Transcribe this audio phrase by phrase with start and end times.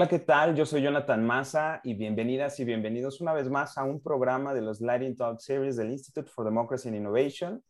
[0.00, 0.56] Hola, ¿qué tal?
[0.56, 4.62] Yo soy Jonathan Massa y bienvenidas y bienvenidos una vez más a un programa de
[4.62, 7.62] los Lighting Talk Series del Institute for Democracy and Innovation.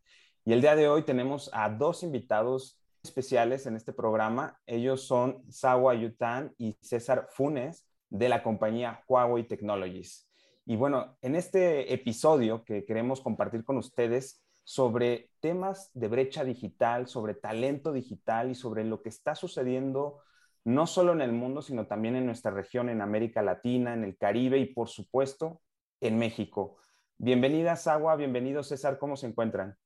[0.45, 4.57] Y el día de hoy tenemos a dos invitados especiales en este programa.
[4.65, 10.31] Ellos son Sawa Yutan y César Funes de la compañía Huawei Technologies.
[10.67, 17.09] Y bueno, en este episodio que queremos compartir con ustedes sobre temas de brecha digital,
[17.09, 20.21] sobre talento digital y sobre lo que está sucediendo
[20.65, 24.17] no solo en el mundo, sino también en nuestra región, en América Latina, en el
[24.17, 25.61] Caribe y por supuesto
[26.01, 26.79] en México.
[27.19, 29.77] Bienvenidas, Agua, bienvenidos, César, ¿cómo se encuentran?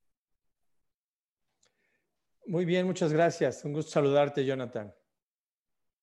[2.46, 3.64] Muy bien, muchas gracias.
[3.64, 4.94] Un gusto saludarte, Jonathan.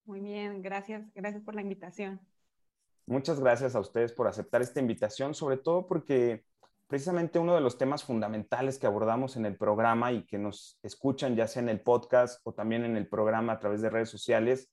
[0.05, 2.19] Muy bien, gracias, gracias por la invitación.
[3.05, 6.45] Muchas gracias a ustedes por aceptar esta invitación, sobre todo porque
[6.91, 11.37] precisamente uno de los temas fundamentales que abordamos en el programa y que nos escuchan
[11.37, 14.69] ya sea en el podcast o también en el programa a través de redes sociales,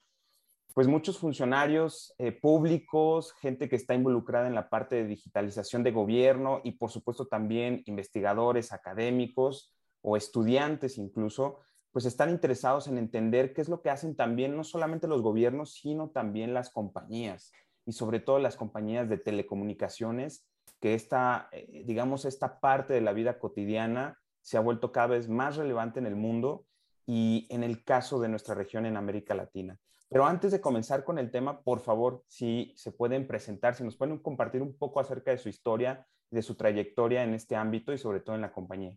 [0.75, 5.93] pues muchos funcionarios eh, públicos, gente que está involucrada en la parte de digitalización de
[5.93, 11.61] gobierno y por supuesto también investigadores académicos o estudiantes incluso,
[11.93, 15.75] pues están interesados en entender qué es lo que hacen también no solamente los gobiernos,
[15.75, 17.53] sino también las compañías
[17.87, 20.48] y sobre todo las compañías de telecomunicaciones
[20.81, 25.29] que esta, eh, digamos, esta parte de la vida cotidiana se ha vuelto cada vez
[25.29, 26.67] más relevante en el mundo
[27.07, 29.79] y en el caso de nuestra región en América Latina.
[30.09, 33.97] Pero antes de comenzar con el tema, por favor, si se pueden presentar, si nos
[33.97, 37.99] pueden compartir un poco acerca de su historia, de su trayectoria en este ámbito y
[37.99, 38.97] sobre todo en la compañía.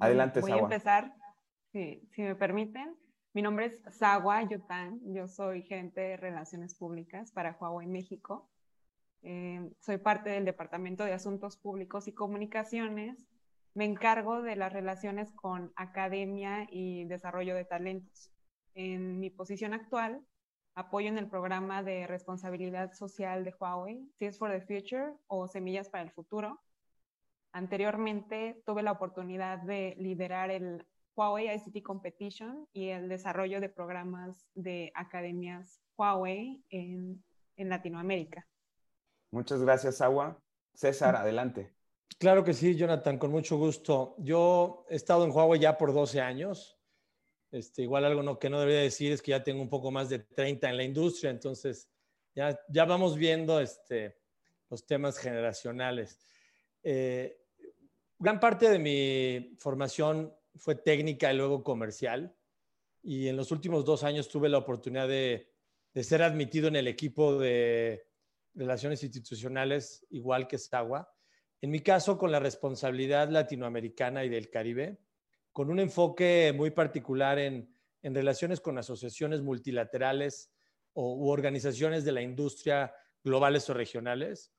[0.00, 1.14] Adelante, Voy a empezar,
[1.72, 2.96] si, si me permiten.
[3.34, 8.48] Mi nombre es Sawa Yutan, yo soy gerente de Relaciones Públicas para Huawei México.
[9.22, 13.26] Eh, soy parte del Departamento de Asuntos Públicos y Comunicaciones.
[13.74, 18.30] Me encargo de las relaciones con academia y desarrollo de talentos.
[18.74, 20.24] En mi posición actual,
[20.74, 25.88] apoyo en el programa de responsabilidad social de Huawei, Seeds for the Future o Semillas
[25.88, 26.60] para el Futuro.
[27.52, 30.86] Anteriormente tuve la oportunidad de liderar el
[31.16, 37.24] Huawei ICT Competition y el desarrollo de programas de academias Huawei en,
[37.56, 38.46] en Latinoamérica.
[39.30, 40.40] Muchas gracias, Agua.
[40.74, 41.16] César, mm.
[41.18, 41.74] adelante.
[42.18, 44.16] Claro que sí, Jonathan, con mucho gusto.
[44.18, 46.78] Yo he estado en Huawei ya por 12 años.
[47.50, 50.08] Este, igual algo no, que no debería decir es que ya tengo un poco más
[50.08, 51.88] de 30 en la industria, entonces
[52.34, 54.18] ya, ya vamos viendo este,
[54.68, 56.20] los temas generacionales.
[56.82, 57.40] Eh,
[58.18, 62.34] gran parte de mi formación fue técnica y luego comercial.
[63.02, 65.52] Y en los últimos dos años tuve la oportunidad de,
[65.94, 68.07] de ser admitido en el equipo de
[68.58, 71.08] relaciones institucionales, igual que SAGUA.
[71.60, 74.98] En mi caso, con la responsabilidad latinoamericana y del Caribe,
[75.52, 80.52] con un enfoque muy particular en, relaciones con asociaciones multilaterales
[80.92, 84.52] o, u organizaciones de la industria globales o regionales,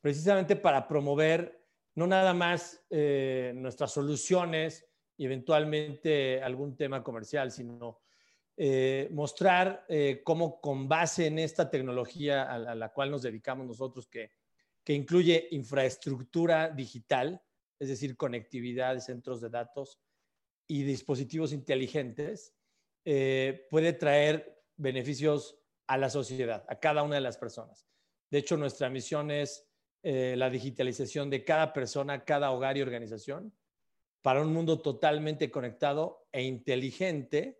[0.00, 4.86] precisamente para promover no nada más eh, nuestras soluciones
[5.16, 8.00] y eventualmente algún tema comercial, sino
[8.58, 14.06] eh, mostrar eh, cómo con base en esta tecnología a la, cual nos dedicamos nosotros,
[14.06, 14.30] que,
[14.82, 17.42] que, incluye infraestructura digital,
[17.78, 20.00] es decir, conectividad, centros de datos
[20.66, 22.54] y dispositivos inteligentes,
[23.04, 27.86] eh, puede traer beneficios a la sociedad, a cada una de las personas.
[28.30, 29.68] De hecho, nuestra misión es
[30.02, 33.52] la digitalización de cada persona, cada hogar y organización
[34.22, 37.58] para un mundo totalmente conectado e inteligente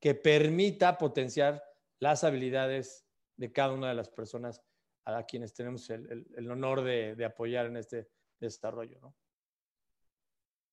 [0.00, 1.62] que permita potenciar
[1.98, 4.62] las habilidades de cada una de las personas
[5.04, 8.08] a quienes tenemos el, honor de, apoyar en este
[8.40, 8.98] desarrollo.
[9.00, 9.14] ¿no?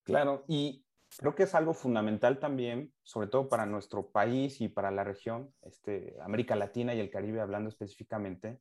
[0.04, 0.86] Claro, y
[1.18, 5.54] creo que es algo fundamental también, sobre todo para nuestro país y para la región,
[5.62, 8.60] este, América Latina y el Caribe, hablando específicamente,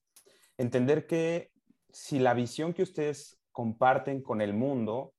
[0.57, 1.53] entender que
[1.91, 5.15] si la visión que ustedes comparten con el mundo,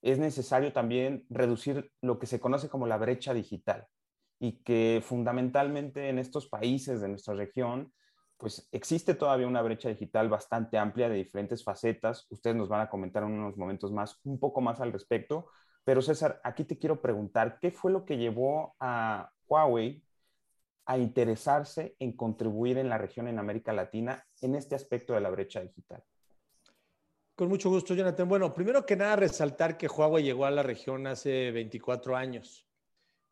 [0.00, 3.88] es necesario también reducir lo que se conoce como la brecha digital
[4.38, 7.92] y que fundamentalmente en estos países de nuestra región,
[8.36, 12.26] pues existe todavía una brecha digital bastante amplia de diferentes facetas.
[12.30, 15.50] Ustedes nos van a comentar en unos momentos más, un poco más al respecto.
[15.84, 20.04] Pero César, aquí te quiero preguntar, ¿qué fue lo que llevó a Huawei
[20.86, 25.30] a interesarse en contribuir en la región en América Latina en este aspecto de la
[25.30, 26.04] brecha digital?
[27.34, 28.28] Con mucho gusto, Jonathan.
[28.28, 32.67] Bueno, primero que nada, resaltar que Huawei llegó a la región hace 24 años.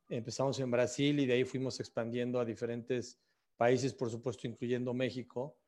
[0.08, 3.18] Empezamos en Brasil y de ahí fuimos expandiendo a diferentes
[3.56, 5.58] países, por supuesto, incluyendo México,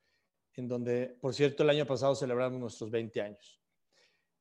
[0.55, 3.61] en donde, por cierto, el año pasado celebramos nuestros 20 años.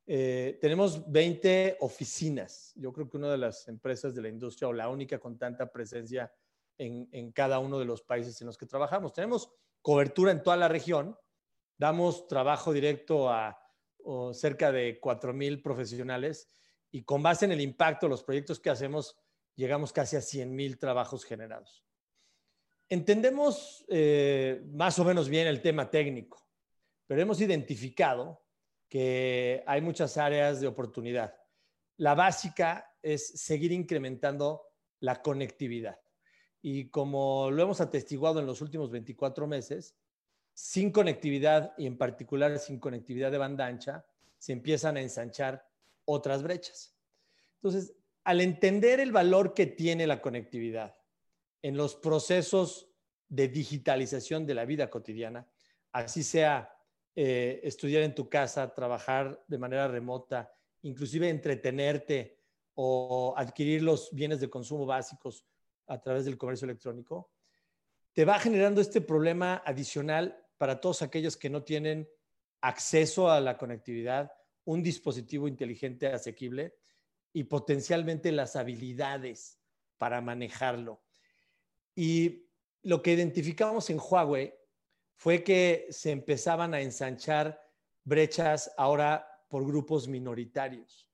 [0.09, 2.71] Eh, tenemos 20 oficinas.
[2.75, 5.69] Yo creo que una de las empresas de la industria o la única con tanta
[5.71, 6.31] presencia
[6.77, 9.13] en, cada uno de los países en los que trabajamos.
[9.13, 9.51] Tenemos
[9.81, 11.17] cobertura en toda la región,
[11.77, 13.57] damos trabajo directo a
[14.31, 16.47] cerca de 4.000 profesionales
[16.91, 19.17] y con base en el impacto los proyectos que hacemos,
[19.57, 21.83] llegamos casi a 100.000 trabajos generados.
[22.88, 26.48] Entendemos eh, más o menos bien el tema técnico,
[27.06, 28.42] pero hemos identificado
[28.88, 31.36] que hay muchas áreas de oportunidad.
[31.98, 34.63] La básica es seguir incrementando
[35.01, 36.00] la conectividad.
[36.62, 39.95] Y como lo hemos atestiguado en los últimos 24 meses,
[40.54, 44.06] sin conectividad y en particular sin conectividad de banda ancha,
[44.38, 45.68] se empiezan a ensanchar
[46.06, 46.95] otras brechas.
[47.56, 47.96] Entonces,
[48.27, 50.97] al entender el valor que tiene la conectividad
[51.62, 52.89] en los procesos
[53.29, 55.47] de digitalización de la vida cotidiana,
[55.94, 56.75] así sea
[57.15, 60.51] eh, estudiar en tu casa, trabajar de manera remota,
[60.81, 62.38] inclusive entretenerte
[62.74, 65.45] o adquirir los bienes de consumo básicos
[65.88, 67.31] a través del comercio electrónico,
[68.12, 72.09] te va generando este problema adicional para todos aquellos que no tienen
[72.59, 74.33] acceso a la conectividad,
[74.65, 76.75] un dispositivo inteligente asequible
[77.38, 79.60] y potencialmente las habilidades
[80.00, 81.04] para manejarlo.
[81.94, 82.50] Y
[82.81, 84.56] lo que identificamos en Huawei
[85.13, 87.62] fue que se empezaban a ensanchar
[88.04, 91.12] brechas ahora por grupos minoritarios,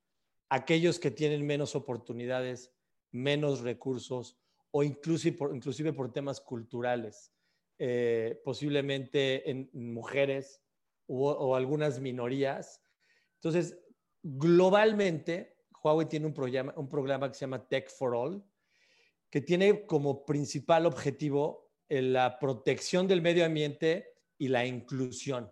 [0.48, 2.72] aquellos que tienen menos oportunidades,
[3.12, 4.38] menos recursos
[4.72, 7.34] o inclusive por, inclusive por temas culturales,
[7.80, 10.62] eh, posiblemente en mujeres
[11.06, 12.82] o, algunas minorías.
[13.36, 13.78] Entonces,
[14.22, 15.53] globalmente,
[15.84, 18.44] Huawei tiene un programa, un programa que se llama Tech for All,
[19.30, 25.52] que tiene como principal objetivo la protección del medio ambiente y la inclusión.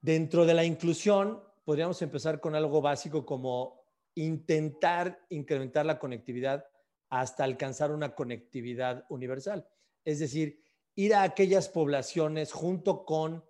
[0.00, 3.82] Dentro de la inclusión, podríamos empezar con algo básico como
[4.14, 6.66] intentar incrementar la conectividad
[7.08, 9.66] hasta alcanzar una conectividad universal.
[10.04, 10.62] Es decir,
[10.94, 13.44] ir a aquellas poblaciones junto con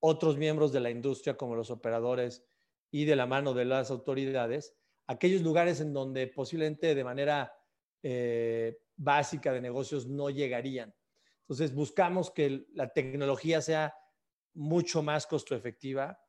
[0.00, 2.44] otros miembros de la industria como los operadores
[2.90, 4.74] y de la mano de las autoridades,
[5.08, 7.52] aquellos lugares en donde posiblemente de manera
[8.02, 10.94] eh, básica de negocios no llegarían.
[11.40, 13.94] Entonces buscamos que la tecnología sea
[14.54, 16.20] mucho más costo efectiva,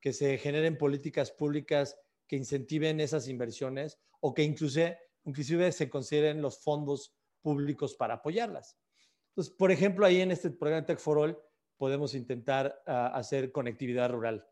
[0.00, 1.96] que se generen políticas públicas
[2.26, 8.76] que incentiven esas inversiones o que inclusive, inclusive se consideren los fondos públicos para apoyarlas.
[9.28, 11.38] Entonces, por ejemplo, ahí en este programa Tech for All
[11.76, 14.46] podemos intentar ah, hacer conectividad rural.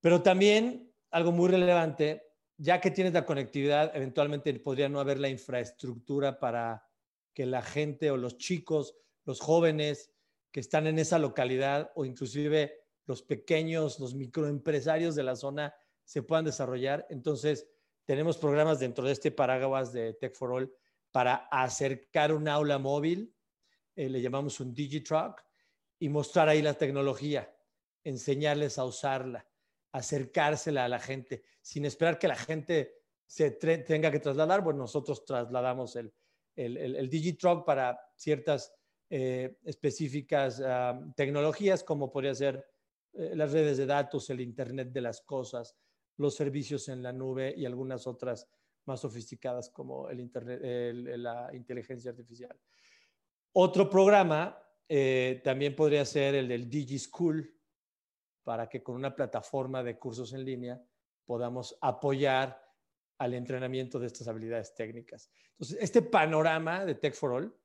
[0.00, 5.28] Pero también algo muy relevante, ya que tienes la conectividad, eventualmente podría no haber la
[5.28, 6.88] infraestructura para
[7.34, 8.94] que la gente o los chicos,
[9.24, 10.12] los jóvenes
[10.50, 16.22] que están en esa localidad o inclusive los pequeños, los microempresarios de la zona se
[16.22, 17.06] puedan desarrollar.
[17.10, 17.66] Entonces,
[18.04, 20.72] tenemos programas dentro de este paraguas de Tech for All
[21.10, 23.34] para acercar un aula móvil,
[23.96, 25.42] eh, le llamamos un DigiTruck,
[25.98, 27.54] y mostrar ahí la tecnología,
[28.02, 29.46] enseñarles a usarla,
[29.92, 32.94] acercársela a la gente, sin esperar que la gente
[33.26, 36.12] se tenga que trasladar, pues nosotros trasladamos el,
[36.56, 38.74] el, el, Digitruck para ciertas
[39.08, 42.66] eh, específicas ah, tecnologías, como podría ser
[43.14, 45.76] eh, las redes de datos, el Internet de las cosas,
[46.16, 48.48] los servicios en la nube y algunas otras
[48.84, 50.60] más sofisticadas como el Internet,
[51.18, 52.58] la inteligencia artificial.
[53.52, 54.58] Otro programa
[54.88, 57.54] eh, también podría ser el del DigiSchool,
[58.44, 60.82] para que con una plataforma de cursos en línea
[61.24, 62.60] podamos apoyar
[63.18, 65.30] al entrenamiento de estas habilidades técnicas.
[65.52, 67.56] Entonces, este panorama de Tech for All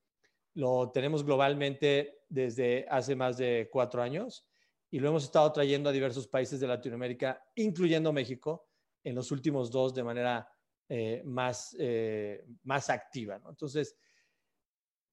[0.54, 4.48] lo tenemos globalmente desde hace más de cuatro años
[4.90, 8.68] y lo hemos estado trayendo a diversos países de Latinoamérica, incluyendo México,
[9.04, 10.50] en los últimos dos de manera
[10.90, 13.40] eh, más, eh, más activa.
[13.48, 13.98] Entonces,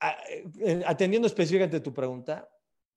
[0.01, 2.49] eh, atendiendo específicamente tu pregunta,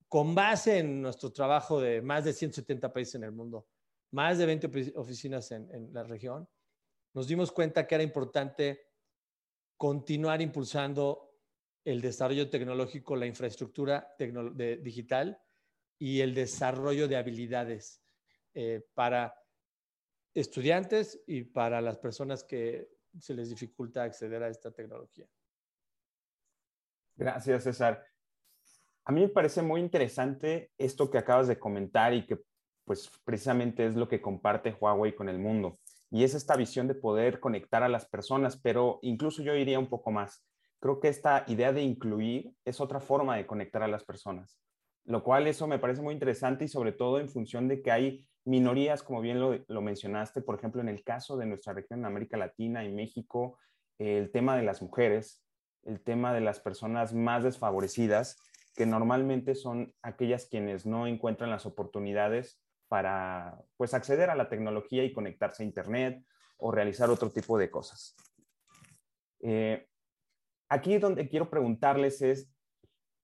[0.07, 3.67] con base en nuestro trabajo de más de 170 países en el mundo,
[4.11, 6.47] más de 20 oficinas en, la región,
[7.13, 8.87] nos dimos cuenta que era importante
[9.75, 11.35] continuar impulsando
[11.83, 14.15] el desarrollo tecnológico, la infraestructura
[14.81, 15.41] digital
[15.99, 18.01] y el desarrollo de habilidades
[18.53, 19.33] eh, para
[20.33, 25.27] estudiantes y para las personas que se les dificulta acceder a esta tecnología.
[27.15, 28.05] Gracias, César.
[29.07, 32.41] A mí me parece muy interesante esto que acabas de comentar y que
[32.83, 35.79] pues precisamente es lo que comparte Huawei con el mundo.
[36.11, 39.87] Y es esta visión de poder conectar a las personas, pero incluso yo iría un
[39.87, 40.45] poco más.
[40.81, 44.59] Creo que esta idea de incluir es otra forma de conectar a las personas,
[45.05, 48.27] lo cual eso me parece muy interesante y sobre todo en función de que hay
[48.43, 52.07] minorías, como bien lo, lo mencionaste, por ejemplo, en el caso de nuestra región en
[52.07, 53.57] América Latina y México,
[53.99, 55.45] el tema de las mujeres,
[55.83, 58.37] el tema de las personas más desfavorecidas,
[58.77, 65.03] que normalmente son aquellas quienes no encuentran las oportunidades para pues acceder a la tecnología
[65.03, 66.24] y conectarse a internet
[66.57, 68.15] o realizar otro tipo de cosas.
[69.41, 69.88] Eh,
[70.69, 72.53] aquí donde quiero preguntarles es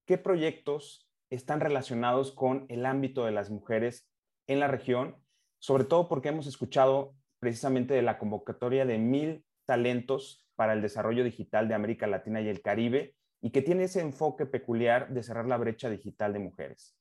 [0.07, 4.09] qué proyectos están relacionados con el ámbito de las mujeres
[4.47, 5.17] en la región,
[5.59, 11.23] sobre todo porque hemos escuchado precisamente de la convocatoria de mil talentos para el desarrollo
[11.23, 15.45] digital de América Latina y el Caribe y que tiene ese enfoque peculiar de cerrar
[15.45, 16.97] la brecha digital de mujeres.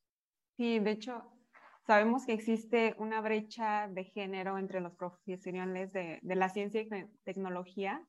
[0.57, 1.23] Sí, de hecho,
[1.87, 6.89] sabemos que existe una brecha de género entre los profesionales de, la ciencia y
[7.23, 8.05] tecnología.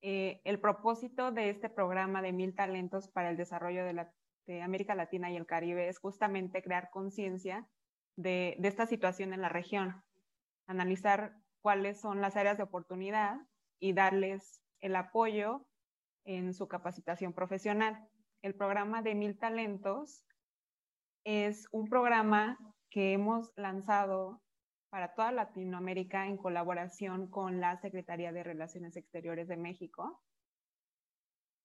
[0.00, 5.30] Eh, el propósito de este programa de Mil Talentos para el Desarrollo de, América Latina
[5.30, 7.68] y el Caribe es justamente crear conciencia
[8.16, 10.02] de esta situación en la región,
[10.66, 13.36] analizar cuáles son las áreas de oportunidad
[13.78, 15.66] y darles el apoyo
[16.24, 18.08] en su capacitación profesional.
[18.42, 20.24] El programa de Mil Talentos
[21.24, 22.58] es un programa
[22.90, 24.40] que hemos lanzado
[24.90, 30.20] para toda Latinoamérica en colaboración con la Secretaría de Relaciones Exteriores de México.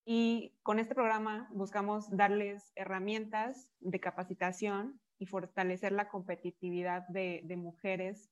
[0.05, 8.29] Y con este programa buscamos darles herramientas de capacitación y fortalecer la competitividad de, mujeres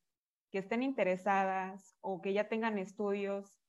[0.51, 3.62] que estén interesadas o que ya tengan estudios,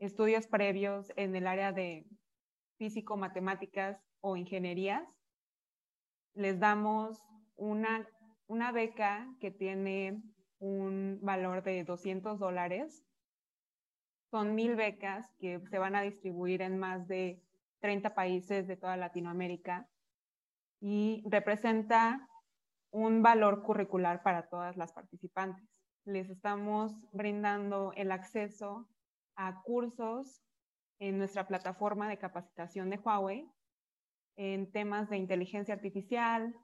[0.00, 2.04] estudios previos en el área de
[2.78, 5.06] físico, matemáticas o ingenierías,
[6.34, 7.22] les damos
[7.56, 8.08] una,
[8.46, 10.20] una beca que tiene
[10.58, 13.04] un valor de 200 dólares.
[14.30, 17.42] Son mil becas que se van a distribuir en más de
[17.80, 19.88] 30 países de toda Latinoamérica
[20.80, 22.28] y representa
[22.90, 25.70] un valor curricular para todas las participantes
[26.04, 28.88] les estamos brindando el acceso
[29.40, 30.42] a cursos
[30.98, 33.50] en nuestra plataforma de capacitación de Huawei
[34.36, 36.54] en temas de inteligencia artificial,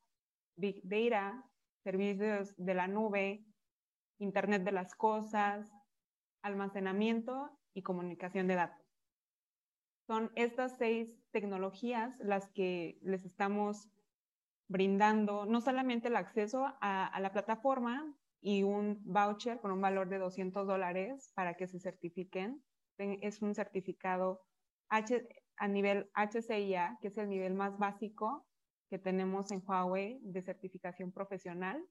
[0.56, 1.42] big data,
[1.84, 3.46] servicios de la nube,
[4.18, 5.72] Internet de las Cosas,
[6.42, 8.86] almacenamiento y comunicación de datos.
[10.06, 13.88] Son estas seis tecnologías las que les estamos
[14.68, 18.14] brindando no solamente el acceso a, a la plataforma,
[18.46, 22.62] y un voucher con un valor de 200 dólares para que se certifiquen.
[22.96, 24.40] Es un certificado
[24.88, 25.26] H,
[25.56, 28.46] a nivel HCIA, que es el nivel más básico
[28.88, 31.84] que tenemos en Huawei de certificación profesional.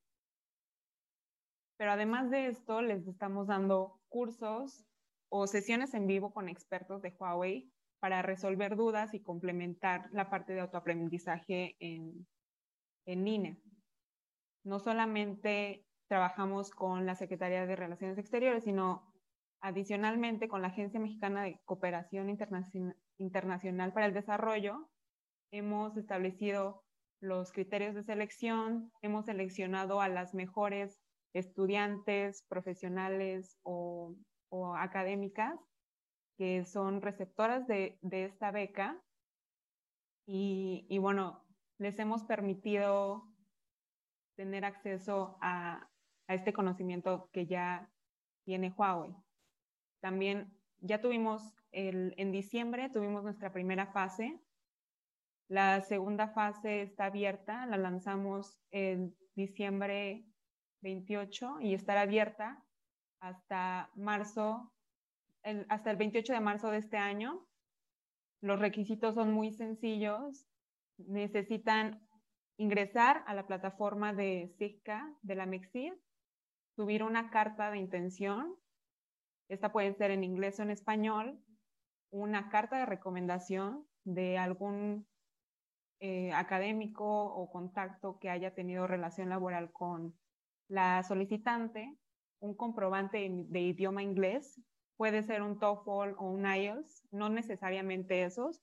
[1.75, 4.85] Pero además de esto, les estamos dando cursos
[5.27, 7.69] o sesiones en vivo con expertos de Huawei
[7.99, 12.25] para resolver dudas y complementar la parte de autoaprendizaje en,
[13.05, 13.57] en línea.
[14.63, 19.11] No solamente trabajamos con la Secretaría de Relaciones Exteriores, sino
[19.61, 22.29] adicionalmente con la Agencia Mexicana de Cooperación
[23.17, 24.89] Internacional para el Desarrollo.
[25.51, 26.83] Hemos establecido
[27.19, 31.01] los criterios de selección, hemos seleccionado a las mejores
[31.33, 34.15] estudiantes, profesionales o,
[34.77, 35.59] académicas
[36.37, 39.01] que son receptoras de, esta beca.
[40.25, 41.43] Y, y, bueno,
[41.77, 43.27] les hemos permitido
[44.35, 45.89] tener acceso a,
[46.35, 47.89] este conocimiento que ya
[48.43, 49.15] tiene Huawei.
[50.01, 54.39] También ya tuvimos, el, en diciembre tuvimos nuestra primera fase.
[55.47, 60.25] La segunda fase está abierta, la lanzamos en diciembre
[60.81, 62.63] 28 y estará abierta
[63.19, 64.71] hasta marzo,
[65.69, 67.47] hasta el 28 de marzo de este año.
[68.41, 70.45] Los requisitos son muy sencillos.
[70.97, 72.07] Necesitan
[72.57, 75.93] ingresar a la plataforma de SIGCA de la MEXID
[76.75, 78.55] subir una carta de intención.
[79.49, 81.39] Esta puede ser en inglés o en español.
[82.11, 85.07] Una carta de recomendación de algún
[85.99, 90.13] eh, académico o contacto que haya tenido relación laboral con
[90.67, 91.97] la solicitante,
[92.39, 94.59] un comprobante de idioma inglés,
[94.97, 98.61] puede ser un TOEFL o un IELTS, no necesariamente esos,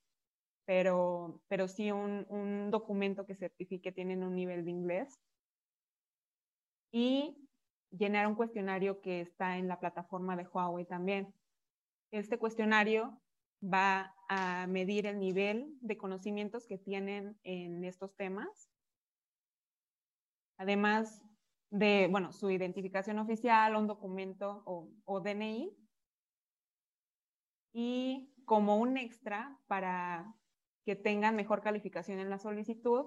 [0.65, 5.19] pero, pero sí un, un documento que certifique que tienen un nivel de inglés.
[6.93, 7.49] Y
[7.93, 11.35] llenar un cuestionario que está en la plataforma de Huawei también.
[12.11, 13.21] Este cuestionario
[13.63, 18.71] va a medir el nivel de conocimientos que tienen en estos temas,
[20.59, 21.23] además
[21.71, 25.77] de, bueno, su identificación oficial, un documento o, o DNI,
[27.73, 30.35] y como un extra para
[30.85, 33.07] que tengan mejor calificación en la solicitud,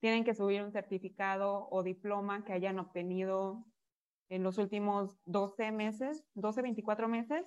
[0.00, 3.64] tienen que subir un certificado o diploma que hayan obtenido
[4.32, 7.44] en los últimos 12 meses, 12, 24 meses,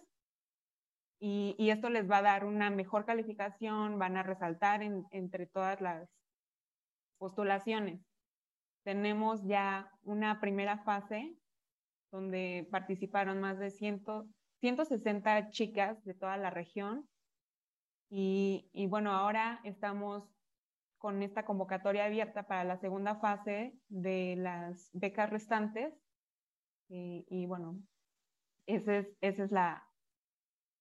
[1.20, 6.08] y, esto les va a dar una mejor calificación, van a resaltar entre todas las
[7.18, 8.06] postulaciones.
[8.84, 11.36] Tenemos ya una primera fase
[12.12, 17.10] donde participaron más de 160 chicas de toda la región.
[18.12, 20.24] Y, y, bueno, ahora estamos
[21.00, 26.04] con esta convocatoria abierta para la segunda fase de las becas restantes.
[26.88, 27.80] Y, bueno,
[28.68, 29.84] esa es, esa es la,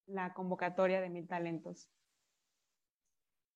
[0.05, 1.89] la convocatoria de Mil Talentos.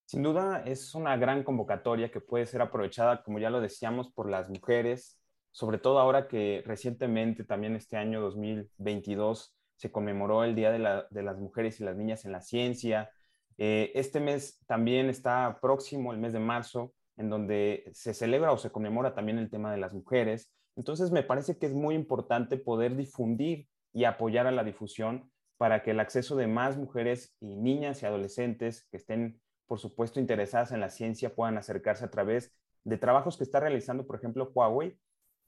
[0.06, 4.28] Sin duda es una gran convocatoria que puede ser aprovechada, como ya lo decíamos, por
[4.28, 5.20] las mujeres,
[5.52, 11.38] sobre todo ahora que recientemente, también este año 2022, se conmemoró el Día de, las
[11.38, 13.12] Mujeres y las Niñas en la Ciencia.
[13.58, 18.58] Eh, este mes también está próximo, el mes de marzo, en donde se celebra o
[18.58, 20.52] se conmemora también el tema de las mujeres.
[20.80, 25.84] Entonces, me parece que es muy importante poder difundir y apoyar a la difusión para
[25.84, 30.72] que el acceso de más mujeres y niñas y adolescentes que estén, por supuesto, interesadas
[30.72, 32.56] en la ciencia puedan acercarse a través
[32.86, 34.98] de trabajos que está realizando, por ejemplo, Huawei,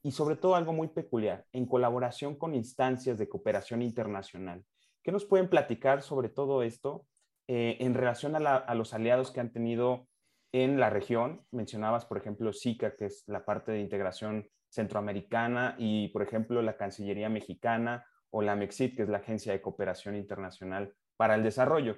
[0.03, 4.65] y sobre todo algo muy peculiar, en colaboración con instancias de cooperación internacional.
[5.01, 7.05] ¿Qué nos pueden platicar sobre todo esto
[7.47, 10.09] eh, en relación a, a, los aliados que han tenido
[10.51, 11.45] en la región?
[11.51, 16.77] Mencionabas, por ejemplo, SICA, que es la parte de integración centroamericana, y, por ejemplo, la
[16.77, 21.97] Cancillería mexicana, o la MEXIT, que es la Agencia de Cooperación Internacional para el Desarrollo.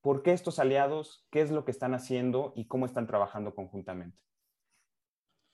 [0.00, 1.26] ¿Por qué estos aliados?
[1.30, 4.22] ¿Qué es lo que están haciendo y cómo están trabajando conjuntamente?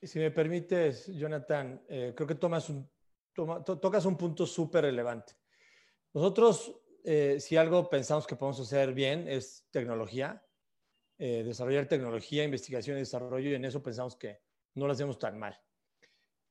[0.01, 2.89] Si me permites, Jonathan, eh, creo que tomas un,
[3.35, 5.35] tocas un punto súper relevante.
[6.13, 10.45] Nosotros, eh, si algo pensamos que podemos hacer bien, es tecnología,
[11.19, 14.41] eh, desarrollar tecnología, investigación y desarrollo, y en eso pensamos que
[14.75, 15.59] no lo hacemos tan mal.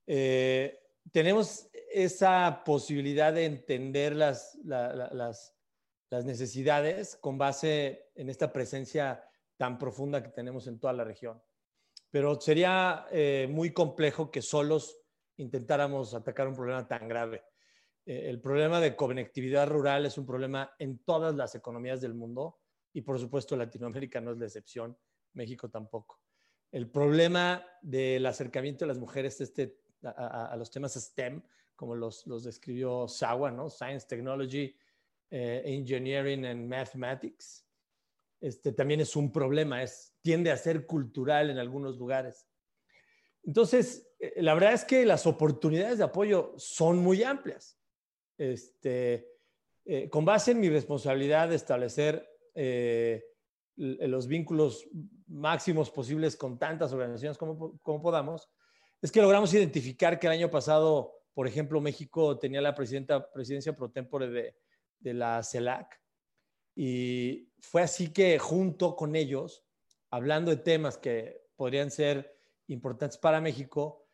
[0.05, 5.55] Tenemos esa posibilidad de entender las, las,
[6.25, 9.23] necesidades con base en esta presencia
[9.57, 11.41] tan profunda que tenemos en toda la región.
[12.09, 14.97] Pero sería eh, muy complejo que solos
[15.37, 17.43] intentáramos atacar un problema tan grave.
[18.05, 22.59] Eh, el problema de conectividad rural es un problema en todas las economías del mundo
[22.93, 24.97] y por supuesto Latinoamérica no es la excepción,
[25.33, 26.19] México tampoco.
[26.71, 31.41] El problema del acercamiento de las mujeres este, a los temas STEM
[31.81, 33.51] como los, los describió Sawa.
[33.67, 34.77] Science, Technology,
[35.31, 37.65] eh, Engineering and Mathematics.
[38.39, 42.47] Este también es un problema, es, tiende a ser cultural en algunos lugares.
[43.41, 47.79] Entonces, eh, la verdad es que las oportunidades de apoyo son muy amplias.
[48.37, 49.27] Este,
[49.85, 52.27] eh, con base en mi responsabilidad de establecer
[53.75, 54.87] los vínculos
[55.25, 58.51] máximos posibles con tantas organizaciones como, como podamos,
[59.01, 63.75] es que logramos identificar que el año pasado por ejemplo, México tenía la presidenta, presidencia
[63.75, 64.55] pro tempore de,
[64.99, 65.99] de la CELAC
[66.75, 69.65] y fue así que junto con ellos,
[70.09, 72.37] hablando de temas que podrían ser
[72.67, 74.07] importantes para México,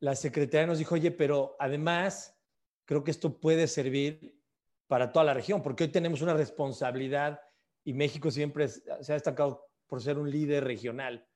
[0.00, 2.38] la secretaria nos dijo, oye, pero además
[2.84, 4.38] creo que esto puede servir
[4.86, 7.40] para toda la región, porque hoy tenemos una responsabilidad
[7.84, 11.26] y México siempre se ha destacado por ser un líder regional.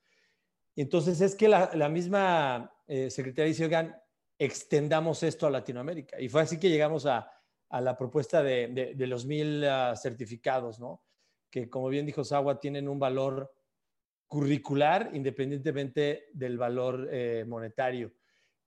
[0.76, 3.96] Entonces es que la, la misma eh, secretaria dice, oigan,
[4.38, 6.20] extendamos esto a Latinoamérica.
[6.20, 7.30] Y fue así que llegamos a,
[7.70, 11.02] la propuesta de, los mil ah, certificados, ¿no?
[11.50, 13.52] Que como bien dijo Sagua, tienen un valor
[14.28, 18.12] curricular independientemente del valor eh, monetario.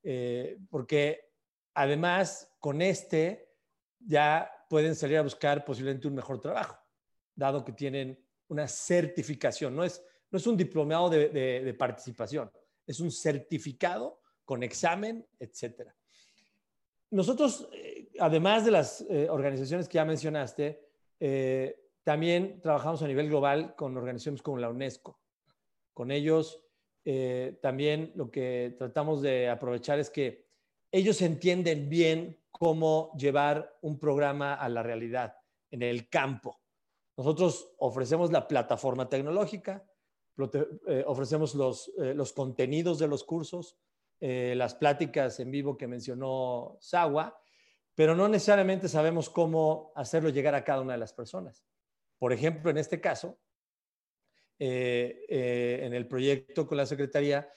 [0.04, 1.32] Eh, porque
[1.74, 3.54] además con este
[4.00, 6.78] ya pueden salir a buscar posiblemente un mejor trabajo,
[7.34, 9.74] dado que tienen una certificación.
[9.74, 10.02] No es
[10.48, 12.52] un diplomado de participación,
[12.88, 15.94] es un certificado con examen, etcétera.
[17.12, 20.82] Nosotros, eh, además de las eh, organizaciones que ya mencionaste,
[21.20, 25.20] eh, también trabajamos a nivel global con organizaciones como la UNESCO.
[25.94, 26.64] Con ellos
[27.62, 30.50] también lo que tratamos de aprovechar es que
[30.92, 35.38] ellos entienden bien cómo llevar un programa a la realidad
[35.72, 36.60] en el campo.
[37.16, 39.87] Nosotros ofrecemos la plataforma tecnológica,
[41.06, 43.78] ofrecemos los, los contenidos de los cursos,
[44.20, 47.40] eh, las pláticas en vivo que mencionó Sawa,
[47.94, 51.64] pero no necesariamente sabemos cómo hacerlo llegar a cada una de las personas.
[52.18, 53.38] Por ejemplo, en este caso,
[54.58, 57.48] eh, eh, en el proyecto con la Secretaría,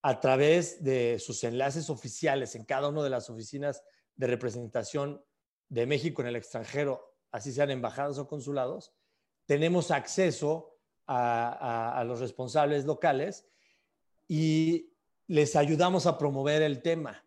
[0.00, 5.22] a través de sus enlaces oficiales en cada una de las oficinas de representación
[5.68, 8.94] de México en el extranjero, así sean embajadas o consulados,
[9.44, 10.75] tenemos acceso
[11.06, 13.46] a los responsables locales
[14.28, 14.90] y
[15.28, 17.24] les ayudamos a promover el tema.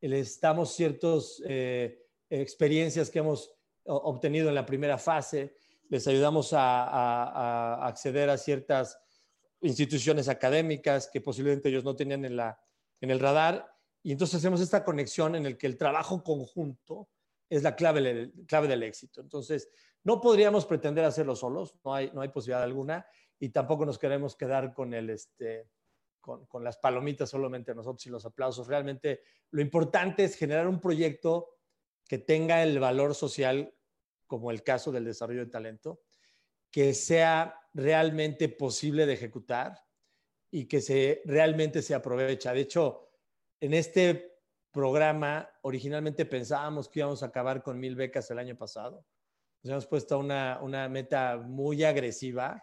[0.00, 3.50] Les damos ciertas eh, experiencias que hemos
[3.84, 5.54] obtenido en la primera fase
[5.88, 8.98] les ayudamos a, acceder a ciertas
[9.60, 12.58] instituciones académicas que posiblemente ellos no tenían en, la,
[13.00, 13.72] en el radar.
[14.02, 17.08] Y entonces hacemos esta conexión en el que el trabajo conjunto
[17.48, 19.20] es la clave, clave del éxito.
[19.20, 19.68] Entonces,
[20.04, 23.06] no podríamos pretender hacerlo solos, no hay, posibilidad alguna,
[23.38, 25.68] y tampoco nos queremos quedar con, el, este,
[26.20, 28.68] con, las palomitas solamente nosotros y los aplausos.
[28.68, 31.56] Realmente lo importante es generar un proyecto
[32.06, 33.74] que tenga el valor social,
[34.26, 36.02] como el caso del desarrollo de talento,
[36.70, 39.84] que sea realmente posible de ejecutar
[40.50, 42.52] y que realmente se aprovecha.
[42.52, 43.08] De hecho,
[43.60, 44.38] en este
[44.70, 49.06] programa originalmente pensábamos que íbamos a acabar con mil becas el año pasado.
[49.64, 52.62] Nos hemos puesto una, una meta muy agresiva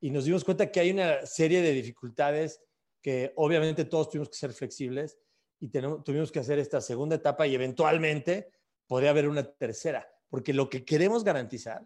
[0.00, 2.62] y nos dimos cuenta que hay una serie de dificultades
[3.02, 5.18] que obviamente todos tuvimos que ser flexibles
[5.58, 8.52] y tenemos, tuvimos que hacer esta segunda etapa y eventualmente
[8.86, 11.84] podría haber una tercera, porque lo que queremos garantizar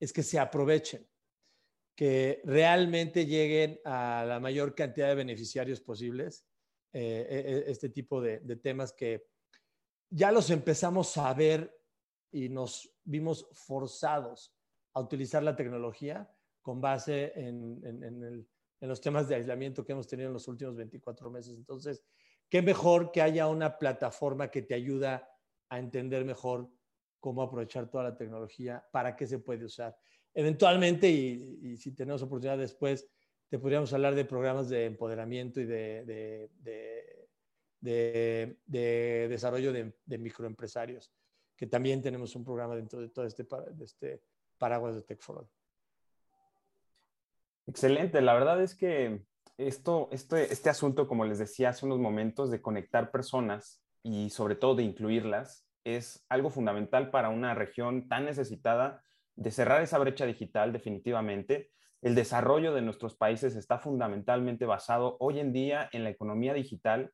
[0.00, 1.08] es que se aprovechen,
[1.94, 6.44] que realmente lleguen a la mayor cantidad de beneficiarios posibles
[6.92, 9.28] eh, eh, este tipo de, temas que
[10.10, 11.75] ya los empezamos a ver
[12.36, 14.54] y nos vimos forzados
[14.92, 18.46] a utilizar la tecnología con base en, en,
[18.80, 21.56] los temas de aislamiento que hemos tenido en los últimos 24 meses.
[21.56, 22.04] Entonces,
[22.48, 25.28] qué mejor que haya una plataforma que te ayuda
[25.68, 26.68] a entender mejor
[27.20, 29.96] cómo aprovechar toda la tecnología, para qué se puede usar.
[30.34, 33.08] Eventualmente, y, y si tenemos oportunidad después,
[33.48, 41.12] te podríamos hablar de programas de empoderamiento y de, de, de, desarrollo de, microempresarios,
[41.56, 43.46] que también tenemos un programa dentro de todo este,
[43.82, 44.22] este
[44.58, 45.48] paraguas de Tech for All.
[47.66, 49.22] Excelente, la verdad es que
[49.58, 54.54] esto, este, este asunto, como les decía hace unos momentos, de conectar personas y sobre
[54.54, 59.02] todo de incluirlas, es algo fundamental para una región tan necesitada
[59.34, 61.70] de cerrar esa brecha digital definitivamente
[62.02, 67.12] el desarrollo de nuestros países está fundamentalmente basado hoy en día en la economía digital,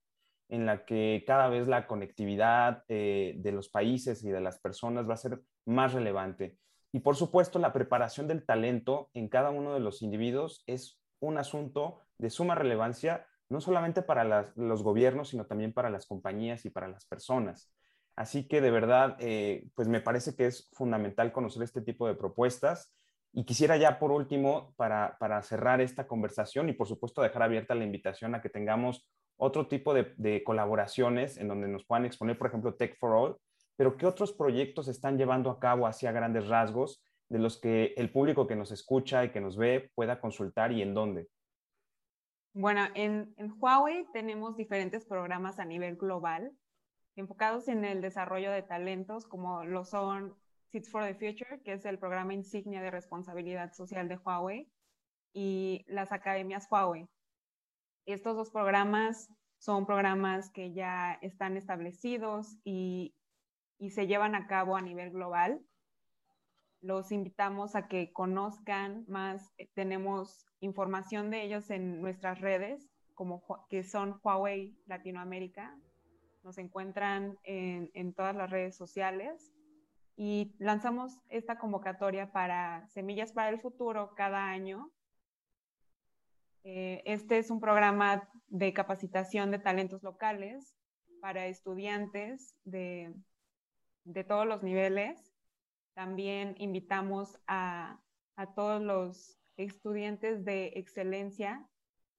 [0.53, 5.09] en la que cada vez la conectividad eh, de los países y de las personas
[5.09, 6.59] va a ser más relevante.
[6.93, 11.39] Y por supuesto, la preparación del talento en cada uno de los individuos es un
[11.39, 16.71] asunto de suma relevancia, no solamente para los gobiernos, sino también para las compañías y
[16.71, 17.73] para las personas.
[18.15, 22.15] Así que de verdad, eh, pues me parece que es fundamental conocer este tipo de
[22.15, 22.95] propuestas
[23.33, 27.85] y quisiera ya por último, para, cerrar esta conversación y por supuesto dejar abierta la
[27.85, 32.75] invitación a que tengamos otro tipo de, colaboraciones en donde nos puedan exponer, por ejemplo,
[32.75, 33.37] Tech for All,
[33.77, 38.11] pero qué otros proyectos están llevando a cabo hacia grandes rasgos de los que el
[38.11, 41.29] público que nos escucha y que nos ve pueda consultar y en dónde.
[42.55, 46.53] Bueno, en, en Huawei tenemos diferentes programas a nivel global
[47.17, 50.35] enfocados en el desarrollo de talentos, como lo son
[50.71, 54.69] Seeds for the Future, que es el programa insignia de responsabilidad social de Huawei,
[55.35, 57.09] y las academias Huawei.
[58.07, 63.15] Estos dos programas son programas que ya están establecidos y,
[63.91, 65.61] se llevan a cabo a nivel global.
[66.81, 69.53] Los invitamos a que conozcan más.
[69.75, 75.77] Tenemos información de ellos en nuestras redes, como que son Huawei Latinoamérica.
[76.45, 79.53] Nos encuentran en, en todas las redes sociales
[80.17, 84.93] y lanzamos esta convocatoria para Semillas para el Futuro cada año.
[86.65, 90.77] Eh, este es un programa de capacitación de talentos locales
[91.21, 93.13] para estudiantes de,
[94.05, 95.33] de todos los niveles.
[95.95, 98.01] También invitamos a,
[98.37, 101.67] a todos los estudiantes de excelencia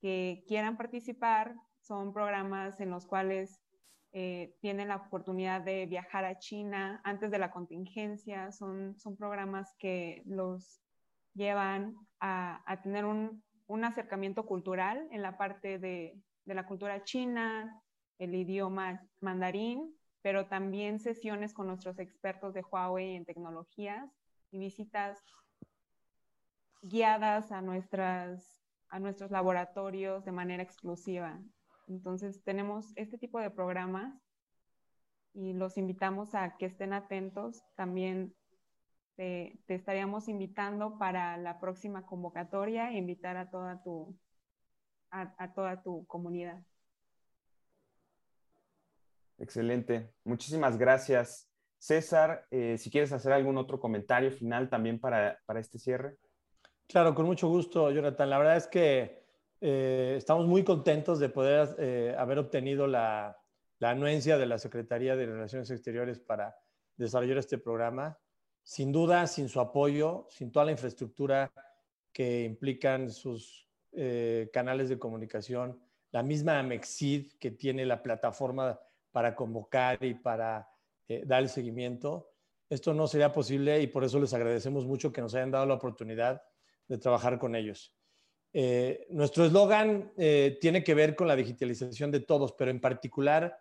[0.02, 1.56] que quieran participar.
[1.80, 3.62] Son programas en los cuales
[4.12, 8.52] eh, tienen la oportunidad de viajar a China antes de la contingencia.
[8.52, 10.82] Son, son programas que los
[11.34, 17.04] llevan a, a tener un, un, acercamiento cultural en la parte de, de, la cultura
[17.04, 17.82] china,
[18.20, 24.10] el idioma mandarín, pero también sesiones con nuestros expertos de Huawei en tecnologías
[24.52, 25.22] y visitas
[26.84, 31.40] guiadas a, nuestras, a nuestros laboratorios de manera exclusiva.
[31.88, 34.14] Entonces tenemos este tipo de programas
[35.34, 37.64] y los invitamos a que estén atentos.
[37.76, 38.36] También
[39.16, 44.18] te, estaríamos invitando para la próxima convocatoria e invitar a toda tu,
[45.12, 46.62] a, toda tu comunidad.
[49.38, 50.14] Excelente.
[50.24, 51.50] Muchísimas gracias.
[51.78, 56.18] César, eh, si quieres hacer algún otro comentario final también para, para este cierre.
[56.88, 58.30] Claro, con mucho gusto, Jonathan.
[58.30, 59.24] La verdad es que
[59.66, 63.38] eh, estamos muy contentos de poder eh, haber obtenido la,
[63.80, 66.54] anuencia de la Secretaría de Relaciones Exteriores para
[66.98, 68.18] desarrollar este programa.
[68.64, 71.52] Sin duda, sin su apoyo, sin toda la infraestructura
[72.12, 75.80] que implican sus eh, canales de comunicación,
[76.12, 78.80] la misma Amexid que tiene la plataforma
[79.12, 80.70] para convocar y para
[81.08, 82.32] eh, dar el seguimiento,
[82.70, 85.76] esto no sería posible y por eso les agradecemos mucho que nos hayan dado la
[85.76, 86.42] oportunidad
[86.88, 87.94] de trabajar con ellos.
[88.56, 93.60] Eh, nuestro eslogan tiene que ver con la digitalización de todos, pero en particular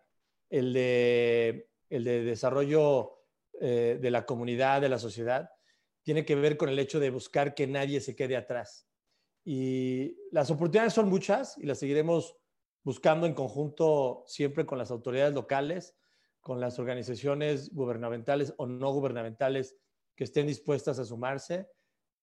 [0.51, 3.22] el de, el de desarrollo
[3.65, 5.49] eh, de la comunidad, de la sociedad,
[6.03, 8.89] tiene que ver con el hecho de buscar que nadie se quede atrás.
[9.45, 12.37] Y las oportunidades son muchas y las seguiremos
[12.83, 15.95] buscando en conjunto siempre con las autoridades locales,
[16.41, 19.77] con las organizaciones gubernamentales o no gubernamentales
[20.17, 21.69] que estén dispuestas a sumarse.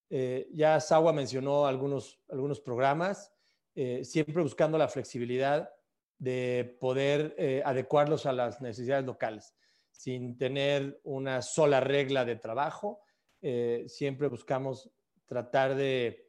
[0.09, 3.31] Eh, ya Sawa mencionó algunos, algunos programas,
[3.75, 5.71] eh, siempre buscando la flexibilidad
[6.17, 9.55] de poder adecuarlos a las necesidades locales
[9.99, 13.01] sin tener una sola regla de trabajo.
[13.41, 14.89] Eh, siempre buscamos
[15.25, 16.25] tratar de,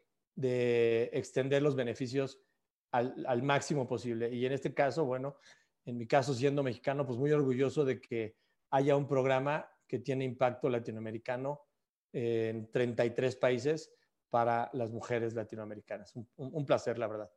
[1.13, 2.43] extender los beneficios
[2.91, 4.35] al, máximo posible.
[4.35, 5.37] Y en este caso, bueno,
[5.85, 8.35] en mi caso siendo mexicano, pues muy orgulloso de que
[8.71, 11.61] haya un programa que tiene impacto latinoamericano
[12.13, 13.95] en 33 países
[14.31, 16.13] para las mujeres latinoamericanas.
[16.37, 17.31] un placer, la verdad.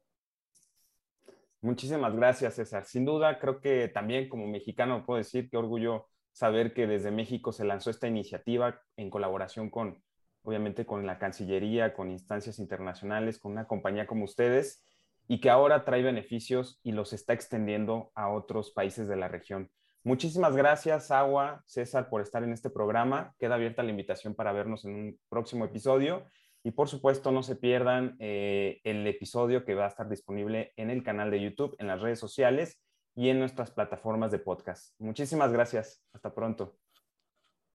[1.62, 2.86] Muchísimas gracias, César.
[2.86, 7.54] Sin duda, creo que también como mexicano puedo decir que orgullo saber que desde México
[7.54, 10.04] se lanzó esta iniciativa en colaboración con,
[10.42, 14.84] obviamente, con la Cancillería, con instancias internacionales, con una compañía como ustedes,
[15.28, 19.70] y que ahora trae beneficios y los está extendiendo a otros países de la región.
[20.04, 23.34] Muchísimas gracias, Agua, César, por estar en este programa.
[23.40, 26.26] Queda abierta la invitación para vernos en un próximo episodio.
[26.62, 30.90] Y por supuesto, no se pierdan eh, el episodio que va a estar disponible en
[30.90, 32.83] el canal de YouTube, en las redes sociales
[33.16, 35.00] y en nuestras plataformas de podcast.
[35.00, 36.04] Muchísimas gracias.
[36.14, 36.78] Hasta pronto.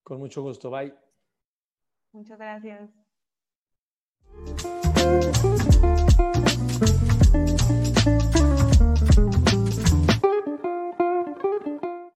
[0.02, 0.70] Con mucho gusto.
[0.70, 0.94] Bye.
[2.12, 2.90] Muchas gracias.